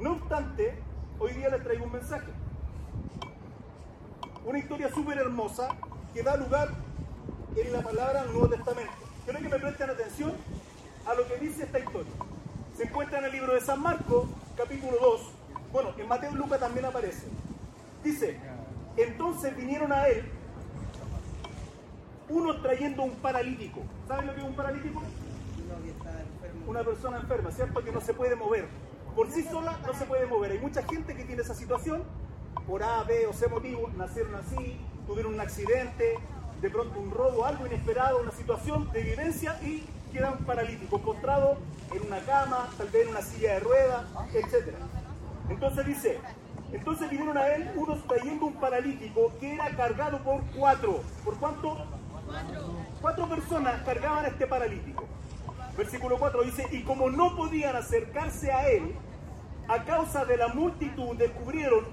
No 0.00 0.12
obstante, 0.12 0.74
hoy 1.18 1.34
día 1.34 1.50
les 1.50 1.62
traigo 1.62 1.84
un 1.84 1.92
mensaje. 1.92 2.32
Una 4.46 4.58
historia 4.58 4.88
súper 4.88 5.18
hermosa 5.18 5.76
que 6.14 6.22
da 6.22 6.38
lugar 6.38 6.70
en 7.54 7.70
la 7.70 7.82
palabra 7.82 8.22
del 8.22 8.32
Nuevo 8.32 8.48
Testamento. 8.48 8.92
Quiero 9.24 9.40
que 9.40 9.48
me 9.50 9.58
presten 9.58 9.90
atención 9.90 10.32
a 11.06 11.12
lo 11.12 11.26
que 11.26 11.36
dice 11.36 11.64
esta 11.64 11.78
historia. 11.78 12.12
Se 12.74 12.84
encuentra 12.84 13.18
en 13.18 13.26
el 13.26 13.32
libro 13.32 13.52
de 13.52 13.60
San 13.60 13.82
Marcos, 13.82 14.26
capítulo 14.56 14.96
2. 14.98 15.20
Bueno, 15.70 15.90
en 15.98 16.08
Mateo 16.08 16.30
y 16.32 16.34
Lucas 16.36 16.60
también 16.60 16.86
aparece. 16.86 17.26
Dice, 18.02 18.40
entonces 18.96 19.54
vinieron 19.54 19.92
a 19.92 20.08
él 20.08 20.24
unos 22.30 22.62
trayendo 22.62 23.02
un 23.02 23.16
paralítico. 23.16 23.82
¿Saben 24.08 24.28
lo 24.28 24.34
que 24.34 24.40
es 24.40 24.46
un 24.46 24.56
paralítico? 24.56 25.02
Una 26.66 26.82
persona 26.84 27.18
enferma, 27.18 27.50
¿cierto? 27.50 27.84
Que 27.84 27.92
no 27.92 28.00
se 28.00 28.14
puede 28.14 28.34
mover. 28.34 28.66
Por 29.14 29.30
sí 29.30 29.42
sola 29.44 29.78
no 29.86 29.94
se 29.94 30.04
puede 30.04 30.26
mover. 30.26 30.52
Hay 30.52 30.58
mucha 30.58 30.82
gente 30.82 31.14
que 31.14 31.24
tiene 31.24 31.42
esa 31.42 31.54
situación. 31.54 32.02
Por 32.66 32.82
A, 32.82 33.02
B 33.04 33.26
o 33.26 33.32
C 33.32 33.48
motivo, 33.48 33.90
nacieron 33.96 34.34
así, 34.34 34.78
tuvieron 35.06 35.34
un 35.34 35.40
accidente, 35.40 36.18
de 36.60 36.70
pronto 36.70 36.98
un 37.00 37.10
robo, 37.10 37.44
algo 37.44 37.66
inesperado, 37.66 38.20
una 38.20 38.32
situación 38.32 38.90
de 38.92 39.02
vivencia 39.02 39.58
y 39.62 39.84
quedan 40.12 40.38
paralíticos, 40.38 41.00
postrados 41.00 41.58
en 41.94 42.06
una 42.06 42.20
cama, 42.20 42.68
tal 42.76 42.88
vez 42.88 43.04
en 43.04 43.10
una 43.10 43.22
silla 43.22 43.54
de 43.54 43.60
ruedas, 43.60 44.04
etc. 44.34 44.74
Entonces 45.48 45.86
dice, 45.86 46.20
entonces 46.72 47.10
vinieron 47.10 47.36
a 47.36 47.48
él 47.48 47.70
unos 47.76 48.06
trayendo 48.06 48.46
un 48.46 48.54
paralítico 48.54 49.32
que 49.40 49.54
era 49.54 49.74
cargado 49.74 50.18
por 50.18 50.42
cuatro. 50.56 51.02
¿Por 51.24 51.36
cuánto? 51.38 51.76
Cuatro 53.00 53.28
personas 53.28 53.82
cargaban 53.82 54.24
a 54.24 54.28
este 54.28 54.46
paralítico. 54.46 55.04
Versículo 55.80 56.18
4 56.18 56.42
dice, 56.42 56.66
y 56.72 56.82
como 56.82 57.08
no 57.08 57.34
podían 57.34 57.74
acercarse 57.74 58.52
a 58.52 58.68
él, 58.68 58.94
a 59.66 59.82
causa 59.84 60.26
de 60.26 60.36
la 60.36 60.48
multitud, 60.48 61.16
descubrieron 61.16 61.86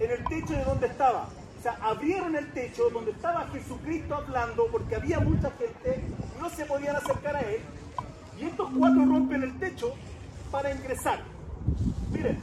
en 0.00 0.10
el 0.10 0.24
techo 0.24 0.54
de 0.54 0.64
donde 0.64 0.88
estaba. 0.88 1.28
O 1.56 1.62
sea, 1.62 1.78
abrieron 1.82 2.34
el 2.34 2.50
techo 2.50 2.90
donde 2.90 3.12
estaba 3.12 3.46
Jesucristo 3.52 4.16
hablando, 4.16 4.66
porque 4.72 4.96
había 4.96 5.20
mucha 5.20 5.52
gente, 5.52 6.02
no 6.40 6.50
se 6.50 6.66
podían 6.66 6.96
acercar 6.96 7.36
a 7.36 7.40
él. 7.42 7.60
Y 8.40 8.46
estos 8.46 8.68
cuatro 8.76 9.04
rompen 9.04 9.44
el 9.44 9.56
techo 9.60 9.94
para 10.50 10.74
ingresar. 10.74 11.20
Miren, 12.10 12.42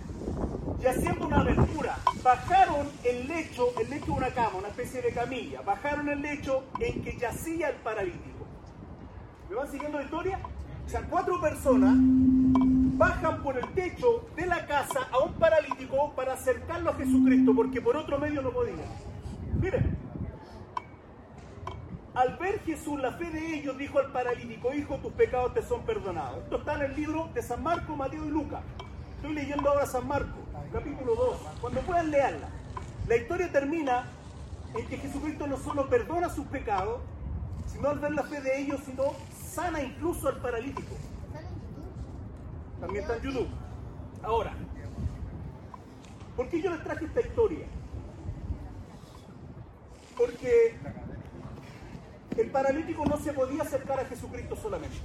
y 0.82 0.86
haciendo 0.86 1.28
una 1.28 1.42
abertura, 1.42 1.98
bajaron 2.24 2.88
el 3.04 3.28
lecho, 3.28 3.74
el 3.82 3.90
lecho 3.90 4.06
de 4.06 4.12
una 4.14 4.30
cama, 4.30 4.60
una 4.60 4.70
especie 4.70 5.02
de 5.02 5.12
camilla, 5.12 5.60
bajaron 5.60 6.08
el 6.08 6.22
lecho 6.22 6.64
en 6.80 7.04
que 7.04 7.18
yacía 7.18 7.68
el 7.68 7.76
paralítico. 7.76 8.48
¿Me 9.50 9.56
van 9.58 9.70
siguiendo 9.70 9.98
la 9.98 10.06
historia? 10.06 10.40
O 10.90 10.92
sea, 10.92 11.04
cuatro 11.04 11.40
personas 11.40 11.94
bajan 12.00 13.44
por 13.44 13.56
el 13.56 13.68
techo 13.76 14.28
de 14.36 14.48
la 14.48 14.66
casa 14.66 15.02
a 15.12 15.20
un 15.20 15.34
paralítico 15.34 16.14
para 16.16 16.34
acercarlo 16.34 16.90
a 16.90 16.96
Jesucristo, 16.96 17.54
porque 17.56 17.80
por 17.80 17.96
otro 17.96 18.18
medio 18.18 18.42
no 18.42 18.50
podían. 18.50 18.80
Miren, 19.62 19.96
al 22.16 22.38
ver 22.38 22.60
Jesús 22.62 23.00
la 23.00 23.12
fe 23.12 23.26
de 23.30 23.60
ellos, 23.60 23.78
dijo 23.78 24.00
al 24.00 24.12
paralítico, 24.12 24.74
hijo, 24.74 24.96
tus 24.96 25.14
pecados 25.14 25.54
te 25.54 25.62
son 25.62 25.84
perdonados. 25.84 26.40
Esto 26.46 26.58
está 26.58 26.74
en 26.74 26.82
el 26.82 26.96
libro 26.96 27.30
de 27.36 27.44
San 27.44 27.62
Marco, 27.62 27.96
Mateo 27.96 28.26
y 28.26 28.30
Lucas. 28.30 28.64
Estoy 29.18 29.36
leyendo 29.36 29.70
ahora 29.70 29.86
San 29.86 30.08
Marco, 30.08 30.40
capítulo 30.74 31.14
2. 31.14 31.38
Cuando 31.62 31.82
puedan 31.82 32.10
leerla. 32.10 32.50
La 33.08 33.16
historia 33.16 33.52
termina 33.52 34.06
en 34.76 34.88
que 34.88 34.98
Jesucristo 34.98 35.46
no 35.46 35.58
solo 35.58 35.88
perdona 35.88 36.30
sus 36.30 36.48
pecados, 36.48 37.00
sino 37.68 37.90
al 37.90 38.00
ver 38.00 38.14
la 38.14 38.24
fe 38.24 38.42
de 38.42 38.60
ellos, 38.60 38.80
sino 38.88 39.14
sana 39.50 39.82
incluso 39.82 40.30
al 40.30 40.38
paralítico. 40.38 40.96
También 42.80 43.04
está 43.04 43.18
en 43.18 43.24
YouTube. 43.24 43.50
Ahora, 44.24 44.54
¿por 46.36 46.50
qué 46.50 46.62
yo 46.62 46.70
les 46.70 46.84
traje 46.84 47.06
esta 47.06 47.22
historia? 47.22 47.66
Porque 50.18 50.78
el 52.38 52.52
paralítico 52.52 53.06
no 53.06 53.18
se 53.18 53.34
podía 53.34 53.64
acercar 53.64 54.00
a 54.00 54.06
Jesucristo 54.06 54.56
solamente. 54.56 54.98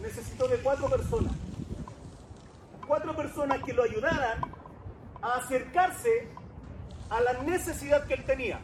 Necesitó 0.00 0.48
de 0.48 0.58
cuatro 0.58 0.88
personas. 0.88 1.32
Cuatro 2.86 3.14
personas 3.14 3.62
que 3.64 3.72
lo 3.72 3.82
ayudaran 3.82 4.40
a 5.20 5.34
acercarse 5.34 6.28
a 7.10 7.20
la 7.20 7.42
necesidad 7.42 8.06
que 8.06 8.14
él 8.14 8.24
tenía. 8.24 8.60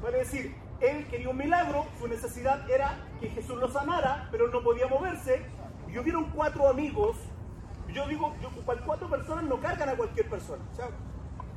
Puede 0.00 0.18
decir, 0.18 0.54
él 0.82 1.06
quería 1.06 1.28
un 1.28 1.36
milagro, 1.36 1.86
su 1.98 2.08
necesidad 2.08 2.68
era 2.68 2.98
que 3.20 3.28
Jesús 3.28 3.56
lo 3.56 3.70
sanara, 3.70 4.28
pero 4.32 4.48
no 4.48 4.62
podía 4.62 4.88
moverse. 4.88 5.44
Y 5.88 5.98
hubieron 5.98 6.30
cuatro 6.30 6.68
amigos. 6.68 7.16
Yo 7.92 8.08
digo, 8.08 8.34
yo, 8.42 8.50
cuatro 8.64 9.08
personas 9.08 9.44
no 9.44 9.60
cargan 9.60 9.90
a 9.90 9.96
cualquier 9.96 10.28
persona. 10.28 10.62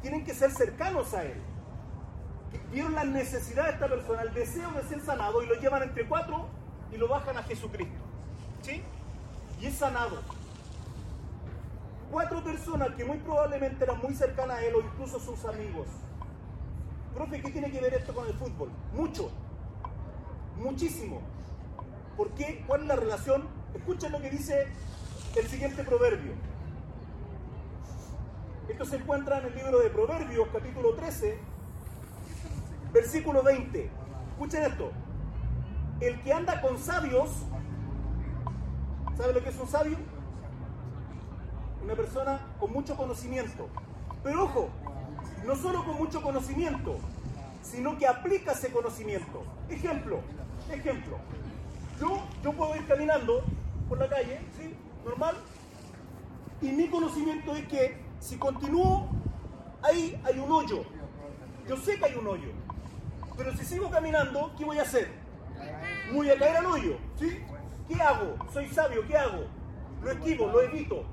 Tienen 0.02 0.24
que 0.24 0.34
ser 0.34 0.52
cercanos 0.52 1.14
a 1.14 1.24
él. 1.24 1.42
Vieron 2.72 2.94
la 2.94 3.04
necesidad 3.04 3.66
de 3.66 3.72
esta 3.72 3.88
persona, 3.88 4.22
el 4.22 4.34
deseo 4.34 4.70
de 4.72 4.84
ser 4.84 5.02
sanado, 5.02 5.42
y 5.42 5.48
lo 5.48 5.56
llevan 5.56 5.84
entre 5.84 6.06
cuatro 6.08 6.48
y 6.92 6.98
lo 6.98 7.08
bajan 7.08 7.38
a 7.38 7.44
Jesucristo. 7.44 8.00
¿Sí? 8.62 8.84
Y 9.60 9.66
es 9.66 9.76
sanado. 9.76 10.22
Cuatro 12.12 12.44
personas 12.44 12.90
que 12.96 13.06
muy 13.06 13.18
probablemente 13.18 13.84
eran 13.84 14.00
muy 14.02 14.14
cercanas 14.14 14.58
a 14.58 14.66
él 14.66 14.76
o 14.76 14.82
incluso 14.82 15.20
sus 15.20 15.44
amigos. 15.46 15.88
Profe, 17.16 17.42
¿qué 17.42 17.50
tiene 17.50 17.72
que 17.72 17.80
ver 17.80 17.94
esto 17.94 18.14
con 18.14 18.28
el 18.28 18.34
fútbol? 18.34 18.70
Mucho. 18.94 19.32
Muchísimo. 20.58 21.22
¿Por 22.18 22.32
qué? 22.32 22.62
¿Cuál 22.68 22.82
es 22.82 22.88
la 22.88 22.96
relación? 22.98 23.48
Escuchen 23.74 24.12
lo 24.12 24.20
que 24.20 24.30
dice 24.30 24.68
el 25.38 25.48
siguiente 25.48 25.86
proverbio. 25.86 26.34
Esto 28.68 28.84
se 28.84 28.98
encuentra 28.98 29.40
en 29.40 29.46
el 29.46 29.56
libro 29.56 29.80
de 29.80 29.90
Proverbios, 29.92 30.50
capítulo 30.52 30.94
13, 30.96 31.38
versículo 32.92 33.44
20. 33.44 33.90
Escuchen 34.32 34.64
esto. 34.64 34.92
El 36.02 36.22
que 36.22 36.34
anda 36.34 36.60
con 36.60 36.78
sabios, 36.78 37.30
¿sabe 39.16 39.32
lo 39.32 39.42
que 39.42 39.50
es 39.50 39.58
un 39.58 39.68
sabio? 39.70 39.98
Una 41.82 41.96
persona 41.96 42.42
con 42.60 42.74
mucho 42.74 42.98
conocimiento. 42.98 43.70
Pero 44.22 44.44
ojo, 44.44 44.70
no 45.46 45.56
solo 45.56 45.84
con 45.86 45.98
mucho 45.98 46.22
conocimiento, 46.22 46.98
sino 47.62 47.98
que 47.98 48.08
aplica 48.08 48.52
ese 48.52 48.72
conocimiento. 48.72 49.44
Ejemplo, 49.70 50.20
ejemplo. 50.72 51.18
Yo, 52.00 52.22
yo 52.44 52.54
puedo 52.54 52.76
ir 52.76 52.86
caminando 52.88 53.44
por 53.88 54.00
la 54.00 54.10
calle, 54.10 54.40
¿sí? 54.58 54.76
Normal. 55.06 55.36
Y 56.62 56.70
mi 56.70 56.88
conocimiento 56.88 57.56
es 57.56 57.68
que 57.68 57.98
si 58.20 58.38
continúo, 58.38 59.10
ahí 59.82 60.20
hay 60.24 60.40
un 60.40 60.52
hoyo. 60.52 60.84
Yo 61.68 61.78
sé 61.78 61.98
que 61.98 62.06
hay 62.06 62.16
un 62.16 62.28
hoyo. 62.28 62.50
Pero 63.38 63.56
si 63.56 63.66
sigo 63.66 63.90
caminando, 63.90 64.52
¿qué 64.58 64.66
voy 64.66 64.80
a 64.80 64.84
hacer? 64.84 65.10
Voy 66.14 66.30
a 66.30 66.38
caer 66.38 66.58
al 66.58 66.66
hoyo, 66.66 66.98
¿sí? 67.20 67.44
¿Qué 67.88 68.02
hago? 68.02 68.36
Soy 68.52 68.68
sabio, 68.70 69.06
¿qué 69.08 69.18
hago? 69.18 69.46
Lo 70.02 70.12
esquivo, 70.12 70.48
lo 70.48 70.62
evito. 70.62 71.04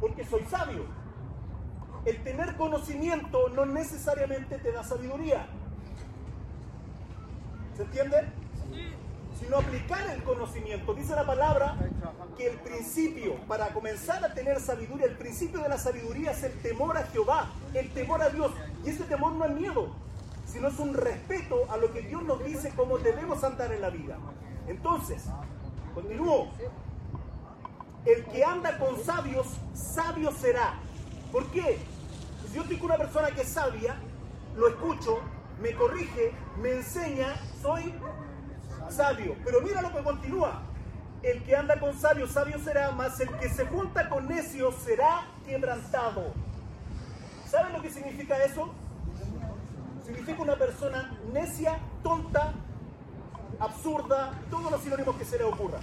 Porque 0.00 0.24
soy 0.24 0.44
sabio. 0.44 0.86
El 2.04 2.22
tener 2.22 2.56
conocimiento 2.56 3.48
no 3.50 3.64
necesariamente 3.64 4.58
te 4.58 4.72
da 4.72 4.84
sabiduría. 4.84 5.46
¿Se 7.76 7.82
entiende? 7.82 8.28
Sino 9.40 9.56
aplicar 9.56 10.10
el 10.10 10.22
conocimiento. 10.22 10.94
Dice 10.94 11.14
la 11.14 11.24
palabra 11.24 11.76
que 12.36 12.48
el 12.48 12.58
principio, 12.58 13.36
para 13.48 13.68
comenzar 13.68 14.22
a 14.24 14.34
tener 14.34 14.60
sabiduría, 14.60 15.06
el 15.06 15.16
principio 15.16 15.60
de 15.60 15.68
la 15.68 15.78
sabiduría 15.78 16.32
es 16.32 16.42
el 16.42 16.52
temor 16.60 16.96
a 16.98 17.04
Jehová, 17.04 17.50
el 17.72 17.90
temor 17.94 18.20
a 18.22 18.28
Dios. 18.28 18.52
Y 18.84 18.90
ese 18.90 19.04
temor 19.04 19.32
no 19.32 19.46
es 19.46 19.52
miedo, 19.52 19.88
sino 20.46 20.68
es 20.68 20.78
un 20.78 20.92
respeto 20.92 21.64
a 21.70 21.78
lo 21.78 21.90
que 21.92 22.02
Dios 22.02 22.22
nos 22.22 22.44
dice 22.44 22.70
cómo 22.76 22.98
debemos 22.98 23.42
andar 23.42 23.72
en 23.72 23.80
la 23.80 23.90
vida. 23.90 24.18
Entonces, 24.68 25.24
continúo. 25.94 26.50
El 28.04 28.24
que 28.26 28.44
anda 28.44 28.78
con 28.78 29.02
sabios, 29.02 29.46
sabio 29.72 30.30
será. 30.32 30.74
¿Por 31.32 31.46
qué? 31.46 31.78
Yo 32.54 32.62
estoy 32.62 32.76
con 32.76 32.86
una 32.86 32.98
persona 32.98 33.32
que 33.32 33.40
es 33.40 33.48
sabia, 33.48 33.96
lo 34.54 34.68
escucho, 34.68 35.18
me 35.60 35.74
corrige, 35.74 36.32
me 36.62 36.70
enseña, 36.74 37.34
soy 37.60 37.92
sabio. 38.88 39.34
Pero 39.44 39.60
mira 39.60 39.82
lo 39.82 39.92
que 39.92 40.04
continúa. 40.04 40.62
El 41.24 41.42
que 41.42 41.56
anda 41.56 41.80
con 41.80 41.98
sabios, 41.98 42.30
sabio 42.30 42.60
será, 42.60 42.92
más 42.92 43.18
el 43.18 43.28
que 43.38 43.48
se 43.48 43.66
junta 43.66 44.08
con 44.08 44.28
necios 44.28 44.76
será 44.84 45.26
quebrantado. 45.44 46.32
¿Saben 47.50 47.72
lo 47.72 47.82
que 47.82 47.90
significa 47.90 48.36
eso? 48.44 48.72
Significa 50.04 50.40
una 50.40 50.54
persona 50.54 51.18
necia, 51.32 51.80
tonta, 52.04 52.52
absurda, 53.58 54.32
todos 54.48 54.70
los 54.70 54.80
sinónimos 54.80 55.16
que 55.16 55.24
se 55.24 55.38
le 55.38 55.44
ocurra. 55.44 55.78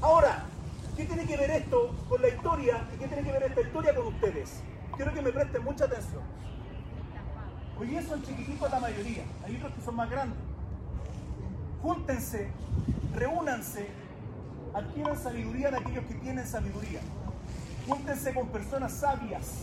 Ahora, 0.00 0.46
¿qué 0.96 1.04
tiene 1.04 1.26
que 1.26 1.36
ver 1.36 1.50
esto 1.50 1.94
con 2.08 2.20
la 2.20 2.28
historia 2.28 2.88
y 2.92 2.98
qué 2.98 3.06
tiene 3.06 3.22
que 3.22 3.32
ver 3.32 3.42
esta 3.44 3.60
historia 3.60 3.94
con 3.94 4.06
ustedes? 4.08 4.62
Quiero 4.96 5.14
que 5.14 5.22
me 5.22 5.32
presten 5.32 5.64
mucha 5.64 5.84
atención. 5.86 6.22
Hoy 7.78 7.86
día 7.88 8.02
son 8.02 8.22
chiquititos 8.22 8.70
la 8.70 8.78
mayoría, 8.78 9.24
hay 9.44 9.56
otros 9.56 9.72
que 9.72 9.80
son 9.80 9.96
más 9.96 10.10
grandes. 10.10 10.38
Júntense, 11.80 12.50
reúnanse, 13.14 13.88
adquieran 14.74 15.18
sabiduría 15.18 15.70
de 15.70 15.78
aquellos 15.78 16.04
que 16.04 16.14
tienen 16.14 16.46
sabiduría. 16.46 17.00
Júntense 17.88 18.34
con 18.34 18.48
personas 18.48 18.92
sabias. 18.92 19.62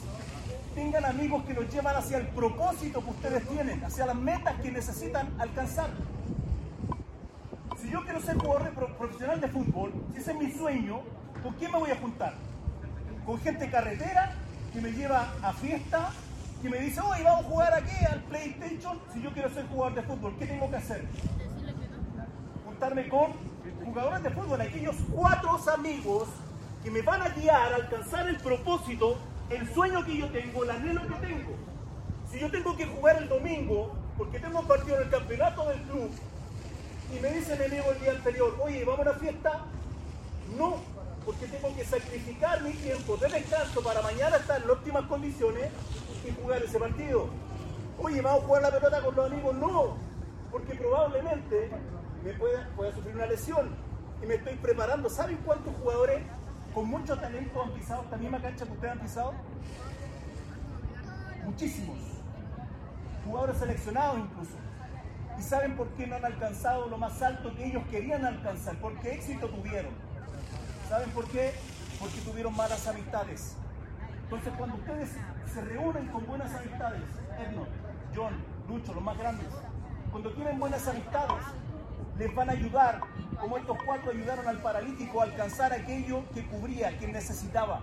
Tengan 0.74 1.06
amigos 1.06 1.44
que 1.46 1.54
los 1.54 1.72
llevan 1.72 1.96
hacia 1.96 2.18
el 2.18 2.28
propósito 2.28 3.04
que 3.04 3.12
ustedes 3.12 3.48
tienen, 3.48 3.84
hacia 3.84 4.08
las 4.08 4.16
metas 4.16 4.60
que 4.62 4.72
necesitan 4.72 5.30
alcanzar. 5.40 5.90
Si 7.80 7.90
yo 7.90 8.04
quiero 8.04 8.20
ser 8.20 8.38
jugador 8.38 8.72
profesional 8.98 9.40
de 9.40 9.48
fútbol, 9.48 9.94
si 10.12 10.20
ese 10.20 10.32
es 10.32 10.38
mi 10.38 10.52
sueño, 10.52 11.02
¿con 11.44 11.54
quién 11.54 11.72
me 11.72 11.80
voy 11.80 11.92
a 11.92 11.96
juntar? 11.98 12.34
¿Con 13.26 13.40
gente 13.40 13.70
carretera 13.70 14.36
que 14.74 14.82
me 14.82 14.92
lleva 14.92 15.34
a 15.42 15.54
fiesta, 15.54 16.12
que 16.62 16.70
me 16.70 16.80
dice, 16.80 17.02
hoy 17.02 17.24
vamos 17.24 17.46
a 17.46 17.50
jugar 17.50 17.74
aquí 17.74 18.06
al 18.06 18.20
PlayStation? 18.24 19.00
Si 19.14 19.22
yo 19.22 19.32
quiero 19.32 19.50
ser 19.50 19.68
jugador 19.68 19.96
de 19.96 20.04
fútbol, 20.04 20.36
¿qué 20.38 20.46
tengo 20.46 20.70
que 20.70 20.76
hacer? 20.76 21.06
Juntarme 22.66 23.10
con 23.10 23.34
jugadores 23.84 24.24
de 24.24 24.30
fútbol, 24.30 24.62
aquellos 24.62 24.96
cuatro 25.14 25.60
amigos 25.74 26.30
que 26.84 26.92
me 26.92 27.02
van 27.02 27.22
a 27.22 27.30
guiar 27.30 27.74
a 27.74 27.76
alcanzar 27.76 28.28
el 28.28 28.38
propósito, 28.38 29.18
el 29.50 29.68
sueño 29.74 30.06
que 30.06 30.18
yo 30.18 30.30
tengo, 30.30 30.64
el 30.64 30.70
anhelo 30.70 31.02
que 31.08 31.16
tengo. 31.16 31.56
Si 32.32 32.40
yo 32.40 32.52
tengo 32.52 32.78
que 32.78 32.86
jugar 32.86 33.18
el 33.18 33.28
domingo, 33.28 33.96
porque 34.18 34.40
tengo 34.40 34.62
partido 34.64 34.98
en 34.98 35.04
el 35.04 35.10
campeonato 35.10 35.68
del 35.70 35.82
club, 35.84 36.12
y 37.16 37.20
me 37.20 37.32
dice 37.32 37.56
mi 37.58 37.66
amigo 37.66 37.92
el 37.92 38.00
día 38.02 38.12
anterior, 38.12 38.56
oye, 38.62 38.86
¿vamos 38.86 39.00
a 39.00 39.10
una 39.10 39.20
fiesta? 39.20 39.66
No, 40.58 40.78
porque 41.26 41.48
tengo 41.48 41.76
que 41.76 41.86
sacrificar 41.86 42.62
mi 42.62 42.74
tiempo 42.74 43.18
de 43.18 43.28
descanso 43.30 43.84
para 43.84 44.02
mañana 44.02 44.38
estar 44.38 44.62
en 44.62 44.70
óptimas 44.70 45.06
condiciones 45.06 45.72
y 46.26 46.32
jugar 46.42 46.64
ese 46.64 46.80
partido. 46.80 47.30
Oye, 47.98 48.22
¿vamos 48.22 48.44
a 48.44 48.46
jugar 48.46 48.62
la 48.64 48.72
pelota 48.72 49.02
con 49.02 49.16
los 49.16 49.32
amigos? 49.32 49.56
No, 49.56 49.98
porque 50.52 50.76
probablemente 50.76 51.70
me 52.24 52.34
pueda, 52.34 52.70
pueda 52.76 52.94
sufrir 52.94 53.16
una 53.16 53.26
lesión 53.26 53.76
y 54.22 54.26
me 54.26 54.36
estoy 54.36 54.56
preparando. 54.56 55.10
¿Saben 55.10 55.38
cuántos 55.46 55.76
jugadores 55.76 56.22
con 56.74 56.88
mucho 56.88 57.18
talento 57.18 57.62
han 57.62 57.72
pisado 57.72 58.04
esta 58.04 58.18
misma 58.18 58.42
cancha 58.42 58.66
que 58.66 58.72
ustedes 58.72 58.94
han 58.94 59.00
pisado? 59.00 59.34
Muchísimos. 61.46 61.98
Jugadores 63.26 63.58
seleccionados 63.58 64.20
incluso. 64.20 64.56
¿Y 65.38 65.42
saben 65.42 65.78
por 65.78 65.88
qué 65.90 66.06
no 66.06 66.16
han 66.18 66.26
alcanzado 66.26 66.88
lo 66.88 66.98
más 66.98 67.22
alto 67.22 67.56
que 67.56 67.66
ellos 67.66 67.84
querían 67.90 68.26
alcanzar? 68.26 68.76
Porque 68.82 69.14
éxito 69.14 69.48
tuvieron. 69.48 69.94
¿Saben 71.10 71.24
por 71.24 71.32
qué? 71.32 71.54
Porque 72.00 72.22
tuvieron 72.22 72.56
malas 72.56 72.88
amistades. 72.88 73.56
Entonces 74.24 74.54
cuando 74.58 74.76
ustedes 74.76 75.10
se 75.52 75.62
reúnen 75.62 76.08
con 76.10 76.26
buenas 76.28 76.54
amistades, 76.54 77.02
Edno, 77.40 77.66
John, 78.16 78.34
Lucho, 78.68 78.94
los 78.94 79.04
más 79.04 79.18
grandes, 79.18 79.48
cuando 80.12 80.32
tienen 80.34 80.60
buenas 80.60 80.88
amistades, 80.88 81.44
les 82.18 82.36
van 82.36 82.50
a 82.50 82.52
ayudar, 82.52 83.02
como 83.40 83.58
estos 83.58 83.78
cuatro 83.84 84.12
ayudaron 84.12 84.48
al 84.48 84.62
paralítico 84.62 85.22
a 85.22 85.24
alcanzar 85.24 85.74
aquello 85.74 86.30
que 86.32 86.46
cubría, 86.46 86.96
que 87.00 87.08
necesitaba. 87.08 87.82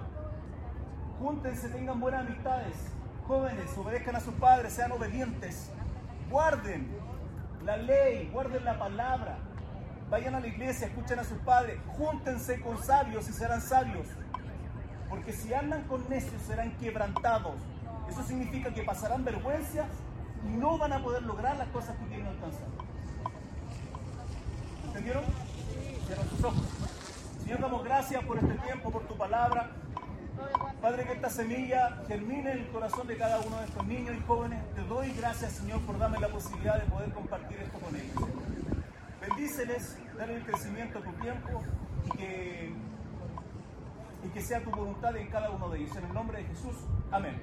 Júntense, 1.18 1.68
tengan 1.70 1.98
buenas 1.98 2.26
amistades. 2.26 2.76
Jóvenes, 3.26 3.76
obedezcan 3.76 4.14
a 4.14 4.20
sus 4.20 4.34
padres, 4.34 4.72
sean 4.72 4.92
obedientes. 4.92 5.72
Guarden 6.30 6.96
la 7.64 7.76
ley, 7.76 8.30
guarden 8.32 8.64
la 8.64 8.78
palabra. 8.78 9.38
Vayan 10.10 10.34
a 10.36 10.40
la 10.40 10.46
iglesia, 10.46 10.86
escuchen 10.86 11.18
a 11.18 11.24
sus 11.24 11.38
padres. 11.38 11.78
Júntense 11.96 12.60
con 12.60 12.82
sabios 12.82 13.28
y 13.28 13.32
serán 13.32 13.60
sabios. 13.60 14.06
Porque 15.08 15.32
si 15.32 15.52
andan 15.52 15.82
con 15.84 16.08
necios 16.08 16.40
serán 16.42 16.70
quebrantados. 16.78 17.56
Eso 18.08 18.22
significa 18.22 18.72
que 18.72 18.82
pasarán 18.82 19.24
vergüenza 19.24 19.86
y 20.44 20.48
no 20.56 20.78
van 20.78 20.92
a 20.92 21.02
poder 21.02 21.22
lograr 21.22 21.56
las 21.56 21.68
cosas 21.68 21.96
que 21.96 22.06
quieren 22.06 22.26
alcanzar. 22.26 22.68
¿Entendieron? 24.86 25.24
Cierran 26.06 26.28
sus 26.28 26.44
ojos. 26.44 26.62
Señor, 27.42 27.60
damos 27.60 27.84
gracias 27.84 28.24
por 28.24 28.38
este 28.38 28.54
tiempo, 28.54 28.90
por 28.90 29.02
tu 29.06 29.16
palabra. 29.16 29.70
Padre, 30.80 31.04
que 31.04 31.12
esta 31.12 31.30
semilla 31.30 32.02
germine 32.06 32.52
en 32.52 32.58
el 32.58 32.68
corazón 32.68 33.06
de 33.06 33.16
cada 33.16 33.40
uno 33.40 33.58
de 33.58 33.64
estos 33.64 33.86
niños 33.86 34.14
y 34.16 34.22
jóvenes. 34.26 34.62
Te 34.74 34.82
doy 34.82 35.10
gracias, 35.12 35.52
Señor, 35.52 35.80
por 35.80 35.98
darme 35.98 36.18
la 36.20 36.28
posibilidad 36.28 36.80
de 36.80 36.88
poder 36.88 37.10
compartir 37.12 37.58
esto 37.58 37.78
con 37.78 37.94
ellos. 37.96 38.05
Bendíceles, 39.56 39.96
dale 40.18 40.36
el 40.36 40.42
crecimiento 40.42 40.98
a 40.98 41.02
tu 41.02 41.12
tiempo 41.12 41.62
y 42.04 42.10
que, 42.18 42.74
y 44.24 44.28
que 44.28 44.40
sea 44.42 44.62
tu 44.62 44.70
voluntad 44.70 45.16
en 45.16 45.28
cada 45.28 45.48
uno 45.50 45.70
de 45.70 45.78
ellos. 45.78 45.96
En 45.96 46.04
el 46.04 46.12
nombre 46.12 46.42
de 46.42 46.44
Jesús. 46.44 46.76
Amén. 47.10 47.40